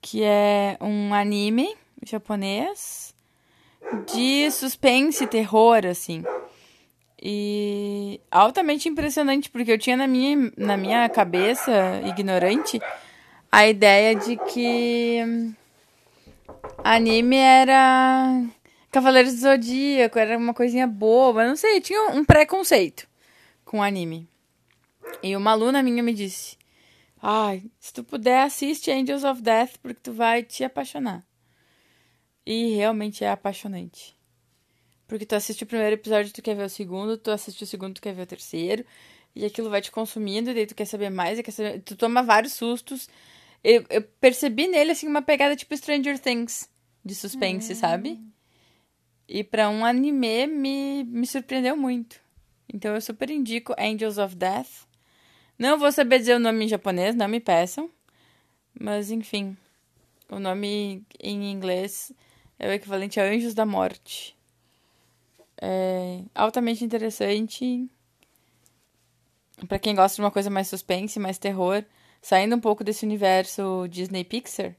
que 0.00 0.22
é 0.22 0.76
um 0.80 1.14
anime 1.14 1.74
japonês 2.10 3.14
de 4.12 4.50
suspense 4.50 5.24
e 5.24 5.26
terror, 5.26 5.86
assim. 5.86 6.24
E 7.22 8.20
altamente 8.30 8.88
impressionante, 8.88 9.50
porque 9.50 9.72
eu 9.72 9.78
tinha 9.78 9.96
na 9.96 10.06
minha, 10.06 10.52
na 10.56 10.76
minha 10.76 11.08
cabeça, 11.08 11.72
ignorante, 12.04 12.80
a 13.50 13.66
ideia 13.66 14.14
de 14.14 14.36
que 14.36 15.54
anime 16.82 17.36
era 17.36 18.42
Cavaleiros 18.90 19.34
do 19.34 19.40
Zodíaco, 19.40 20.18
era 20.18 20.36
uma 20.36 20.52
coisinha 20.52 20.86
boba, 20.86 21.46
não 21.46 21.56
sei, 21.56 21.80
tinha 21.80 22.10
um 22.10 22.24
preconceito 22.24 23.08
com 23.64 23.82
anime. 23.82 24.28
E 25.22 25.36
uma 25.36 25.52
aluna 25.52 25.82
minha 25.82 26.02
me 26.02 26.12
disse: 26.12 26.56
Ai, 27.22 27.62
se 27.80 27.92
tu 27.92 28.04
puder, 28.04 28.42
assiste 28.42 28.90
Angels 28.90 29.24
of 29.24 29.40
Death, 29.40 29.78
porque 29.80 30.00
tu 30.02 30.12
vai 30.12 30.42
te 30.42 30.62
apaixonar. 30.62 31.24
E 32.46 32.74
realmente 32.74 33.24
é 33.24 33.30
apaixonante. 33.30 34.16
Porque 35.06 35.26
tu 35.26 35.34
assiste 35.34 35.64
o 35.64 35.66
primeiro 35.66 35.94
episódio, 35.94 36.32
tu 36.32 36.42
quer 36.42 36.54
ver 36.54 36.64
o 36.64 36.68
segundo, 36.68 37.16
tu 37.16 37.30
assiste 37.30 37.62
o 37.62 37.66
segundo, 37.66 37.94
tu 37.94 38.02
quer 38.02 38.14
ver 38.14 38.22
o 38.22 38.26
terceiro. 38.26 38.84
E 39.34 39.44
aquilo 39.44 39.70
vai 39.70 39.80
te 39.80 39.90
consumindo, 39.90 40.50
e 40.50 40.54
daí 40.54 40.66
tu 40.66 40.74
quer 40.74 40.86
saber 40.86 41.10
mais, 41.10 41.38
e 41.38 41.42
quer 41.42 41.50
saber... 41.50 41.80
tu 41.80 41.96
toma 41.96 42.22
vários 42.22 42.52
sustos. 42.52 43.08
Eu, 43.62 43.84
eu 43.90 44.02
percebi 44.02 44.68
nele, 44.68 44.92
assim, 44.92 45.08
uma 45.08 45.22
pegada 45.22 45.56
tipo 45.56 45.76
Stranger 45.76 46.18
Things, 46.18 46.68
de 47.04 47.14
suspense, 47.14 47.74
sabe? 47.74 48.20
E 49.26 49.42
pra 49.42 49.70
um 49.70 49.84
anime, 49.84 50.46
me, 50.46 51.04
me 51.04 51.26
surpreendeu 51.26 51.76
muito. 51.76 52.20
Então 52.72 52.94
eu 52.94 53.00
super 53.00 53.30
indico 53.30 53.74
Angels 53.78 54.18
of 54.18 54.34
Death. 54.36 54.86
Não 55.58 55.78
vou 55.78 55.90
saber 55.92 56.18
dizer 56.18 56.36
o 56.36 56.40
nome 56.40 56.64
em 56.64 56.68
japonês, 56.68 57.14
não 57.14 57.28
me 57.28 57.40
peçam. 57.40 57.90
Mas, 58.78 59.10
enfim, 59.10 59.56
o 60.28 60.38
nome 60.38 61.04
em 61.20 61.50
inglês 61.50 62.12
é 62.58 62.68
o 62.68 62.72
equivalente 62.72 63.20
a 63.20 63.24
Anjos 63.24 63.54
da 63.54 63.66
Morte. 63.66 64.36
É 65.60 66.22
altamente 66.34 66.84
interessante. 66.84 67.88
Pra 69.68 69.78
quem 69.78 69.94
gosta 69.94 70.16
de 70.16 70.22
uma 70.22 70.30
coisa 70.30 70.50
mais 70.50 70.68
suspense, 70.68 71.18
mais 71.20 71.38
terror, 71.38 71.84
saindo 72.20 72.56
um 72.56 72.60
pouco 72.60 72.82
desse 72.82 73.04
universo 73.04 73.86
Disney 73.88 74.24
Pixar, 74.24 74.74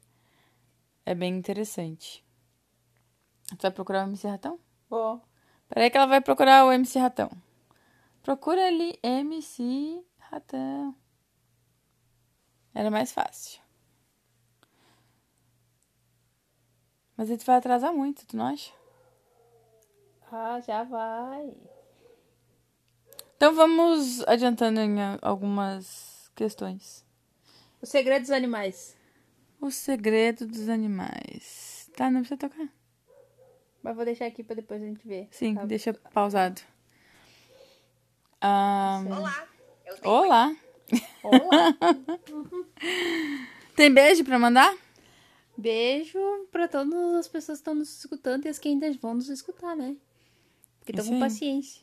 é 1.06 1.16
bem 1.16 1.36
interessante. 1.36 2.24
Tu 3.50 3.62
vai 3.62 3.72
procurar 3.72 4.06
o 4.06 4.10
MC 4.10 4.28
Ratão? 4.28 4.60
Bom, 4.90 5.22
Peraí 5.70 5.90
que 5.90 5.98
ela 5.98 6.06
vai 6.06 6.22
procurar 6.22 6.66
o 6.66 6.72
MC 6.72 7.00
Ratão. 7.00 7.30
Procura 8.22 8.68
ali 8.68 8.98
MC 9.04 10.04
Ratão. 10.18 10.96
Era 12.74 12.92
mais 12.92 13.12
fácil. 13.12 13.62
Mas 17.18 17.30
aí 17.32 17.38
tu 17.38 17.46
vai 17.46 17.56
atrasar 17.58 17.94
muito, 17.94 18.26
tu 18.26 18.36
não 18.38 18.48
acha? 18.48 18.72
ah, 20.32 20.60
já 20.60 20.84
vai. 20.84 21.54
Então 23.38 23.54
vamos 23.56 24.22
adiantando 24.28 24.80
em 24.82 25.02
a- 25.02 25.20
algumas 25.22 26.30
questões. 26.36 27.06
O 27.82 27.86
segredo 27.86 28.24
dos 28.24 28.32
animais. 28.32 28.98
O 29.62 29.70
segredo 29.72 30.46
dos 30.46 30.68
animais. 30.68 31.90
Tá, 31.96 32.10
não 32.12 32.22
precisa 32.22 32.38
tocar. 32.40 32.68
Mas 33.82 33.96
vou 33.96 34.04
deixar 34.04 34.26
aqui 34.26 34.44
pra 34.44 34.56
depois 34.56 34.82
a 34.82 34.86
gente 34.86 35.08
ver. 35.08 35.28
Sim, 35.32 35.56
tá? 35.56 35.66
deixa 35.66 35.94
pausado. 35.94 36.62
Ahn, 38.42 39.08
Olá, 39.12 39.48
eu 39.86 39.98
tenho 39.98 40.14
olá. 40.14 40.56
Olá. 41.24 41.78
Tem 43.76 43.92
beijo 43.94 44.24
pra 44.24 44.38
mandar? 44.38 44.76
Beijo 45.58 46.20
pra 46.52 46.68
todas 46.68 46.94
as 47.16 47.28
pessoas 47.28 47.60
que 47.60 47.62
estão 47.62 47.76
nos 47.76 47.98
escutando 47.98 48.46
e 48.46 48.50
as 48.50 48.60
que 48.60 48.68
ainda 48.68 48.92
vão 48.94 49.16
nos 49.16 49.30
escutar, 49.30 49.76
né? 49.76 49.96
Porque 50.80 50.92
estão 50.92 51.14
com 51.14 51.20
paciência. 51.20 51.82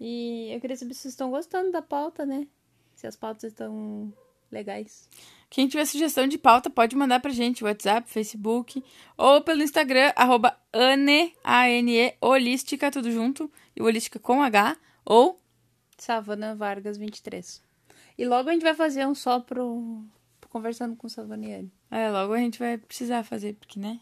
E 0.00 0.50
eu 0.52 0.60
queria 0.60 0.76
saber 0.76 0.94
se 0.94 1.00
vocês 1.00 1.12
estão 1.12 1.30
gostando 1.30 1.70
da 1.70 1.82
pauta, 1.82 2.24
né? 2.24 2.46
Se 2.94 3.06
as 3.06 3.16
pautas 3.16 3.44
estão 3.44 4.12
legais. 4.50 5.08
Quem 5.48 5.68
tiver 5.68 5.84
sugestão 5.84 6.26
de 6.26 6.38
pauta 6.38 6.68
pode 6.68 6.96
mandar 6.96 7.20
pra 7.20 7.30
gente, 7.30 7.64
WhatsApp, 7.64 8.08
Facebook, 8.10 8.82
ou 9.16 9.42
pelo 9.42 9.62
Instagram, 9.62 10.12
arroba 10.16 10.58
Ane, 10.72 11.34
A-N-E, 11.44 12.14
Holística, 12.20 12.90
tudo 12.90 13.10
junto, 13.10 13.50
e 13.74 13.82
Holística 13.82 14.18
com 14.18 14.42
H, 14.42 14.76
ou 15.04 15.38
Savana 15.96 16.54
Vargas 16.54 16.98
23. 16.98 17.62
E 18.18 18.26
logo 18.26 18.48
a 18.48 18.52
gente 18.52 18.62
vai 18.62 18.74
fazer 18.74 19.06
um 19.06 19.14
só 19.14 19.40
pro 19.40 20.02
Conversando 20.48 20.96
com 20.96 21.08
Savaniane. 21.08 21.72
É, 21.90 22.10
logo 22.10 22.32
a 22.32 22.38
gente 22.38 22.58
vai 22.58 22.78
precisar 22.78 23.22
fazer, 23.22 23.54
porque, 23.54 23.78
né? 23.78 24.00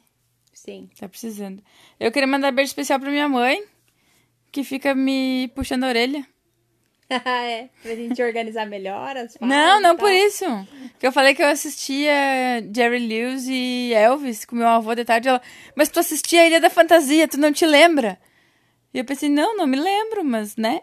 Sim. 0.52 0.88
Tá 0.98 1.08
precisando. 1.08 1.62
Eu 1.98 2.12
queria 2.12 2.26
mandar 2.26 2.52
beijo 2.52 2.68
especial 2.68 3.00
pra 3.00 3.10
minha 3.10 3.28
mãe, 3.28 3.64
que 4.52 4.62
fica 4.62 4.94
me 4.94 5.48
puxando 5.54 5.84
a 5.84 5.88
orelha. 5.88 6.26
é, 7.10 7.68
pra 7.82 7.94
gente 7.94 8.22
organizar 8.22 8.66
melhor 8.66 9.16
as 9.16 9.36
Não, 9.40 9.80
não 9.80 9.96
por 9.96 10.10
isso. 10.10 10.44
Que 10.98 11.06
eu 11.06 11.12
falei 11.12 11.34
que 11.34 11.42
eu 11.42 11.48
assistia 11.48 12.12
Jerry 12.74 13.06
Lewis 13.06 13.46
e 13.46 13.92
Elvis 13.92 14.44
com 14.44 14.56
meu 14.56 14.68
avô 14.68 14.94
de 14.94 15.04
tarde. 15.04 15.28
Ela, 15.28 15.42
mas 15.76 15.88
tu 15.88 16.00
assistia 16.00 16.42
a 16.42 16.46
Ilha 16.46 16.60
da 16.60 16.70
Fantasia, 16.70 17.28
tu 17.28 17.38
não 17.38 17.52
te 17.52 17.66
lembra? 17.66 18.18
E 18.92 18.98
eu 18.98 19.04
pensei, 19.04 19.28
não, 19.28 19.56
não 19.56 19.66
me 19.66 19.76
lembro, 19.76 20.24
mas, 20.24 20.56
né? 20.56 20.82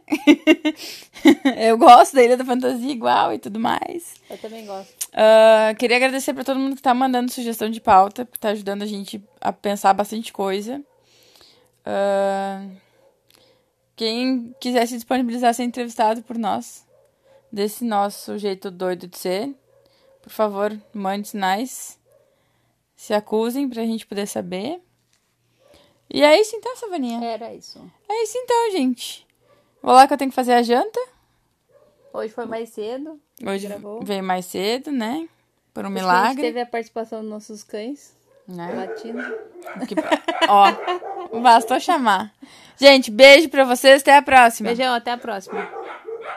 eu 1.58 1.78
gosto 1.78 2.14
da 2.14 2.22
Ilha 2.22 2.36
da 2.36 2.44
Fantasia 2.44 2.92
igual 2.92 3.34
e 3.34 3.40
tudo 3.40 3.58
mais. 3.58 4.16
Eu 4.30 4.38
também 4.38 4.66
gosto. 4.66 5.01
Ah, 5.14 5.74
queria 5.78 5.98
agradecer 5.98 6.34
pra 6.34 6.44
todo 6.44 6.60
mundo 6.60 6.76
que 6.76 6.82
tá 6.82 6.94
mandando 6.94 7.32
sugestão 7.32 7.70
de 7.70 7.82
pauta, 7.82 8.26
que 8.26 8.40
tá 8.40 8.50
ajudando 8.50 8.84
a 8.84 8.86
gente 8.86 9.24
a 9.40 9.52
pensar 9.52 9.94
bastante 9.94 10.32
coisa. 10.32 10.82
Ah, 11.86 12.66
quem 13.96 14.56
quiser 14.60 14.86
se 14.88 14.96
disponibilizar 14.96 15.50
a 15.50 15.54
ser 15.54 15.64
entrevistado 15.64 16.22
por 16.24 16.38
nós, 16.38 16.88
desse 17.52 17.84
nosso 17.84 18.38
jeito 18.38 18.72
doido 18.72 19.08
de 19.08 19.18
ser, 19.18 19.54
por 20.22 20.32
favor, 20.32 20.80
mande 20.94 21.28
sinais. 21.28 22.00
Se 22.96 23.14
acusem 23.16 23.68
pra 23.68 23.84
gente 23.84 24.06
poder 24.06 24.28
saber. 24.28 24.80
E 26.08 26.22
é 26.22 26.40
isso 26.40 26.56
então, 26.56 26.76
Savaninha. 26.76 27.24
Era 27.24 27.52
isso. 27.54 27.80
É 28.08 28.24
isso 28.24 28.38
então, 28.38 28.72
gente. 28.72 29.26
Vou 29.82 29.94
lá 29.94 30.08
que 30.08 30.14
eu 30.14 30.18
tenho 30.18 30.30
que 30.30 30.36
fazer 30.36 30.54
a 30.54 30.62
janta. 30.62 31.00
Hoje 32.14 32.32
foi 32.32 32.46
mais 32.46 32.70
cedo. 32.70 33.20
Hoje 33.46 33.68
Gravou. 33.68 34.02
veio 34.04 34.24
mais 34.24 34.46
cedo, 34.46 34.92
né? 34.92 35.28
Por 35.74 35.86
um 35.86 35.90
que 35.90 35.94
A 35.94 36.02
gente 36.02 36.08
milagre. 36.10 36.42
teve 36.42 36.62
a 36.62 36.66
participação 36.66 37.22
dos 37.22 37.30
nossos 37.30 37.64
cães 37.64 38.14
Né? 38.48 38.74
latindo. 38.76 39.22
Que- 39.88 39.96
Ó, 40.50 41.40
bastou 41.42 41.80
chamar. 41.80 42.32
Gente, 42.78 43.10
beijo 43.12 43.48
pra 43.50 43.64
vocês, 43.64 44.02
até 44.02 44.18
a 44.18 44.22
próxima. 44.22 44.68
Beijão, 44.70 44.94
até 44.94 45.12
a 45.12 45.18
próxima. 45.18 45.68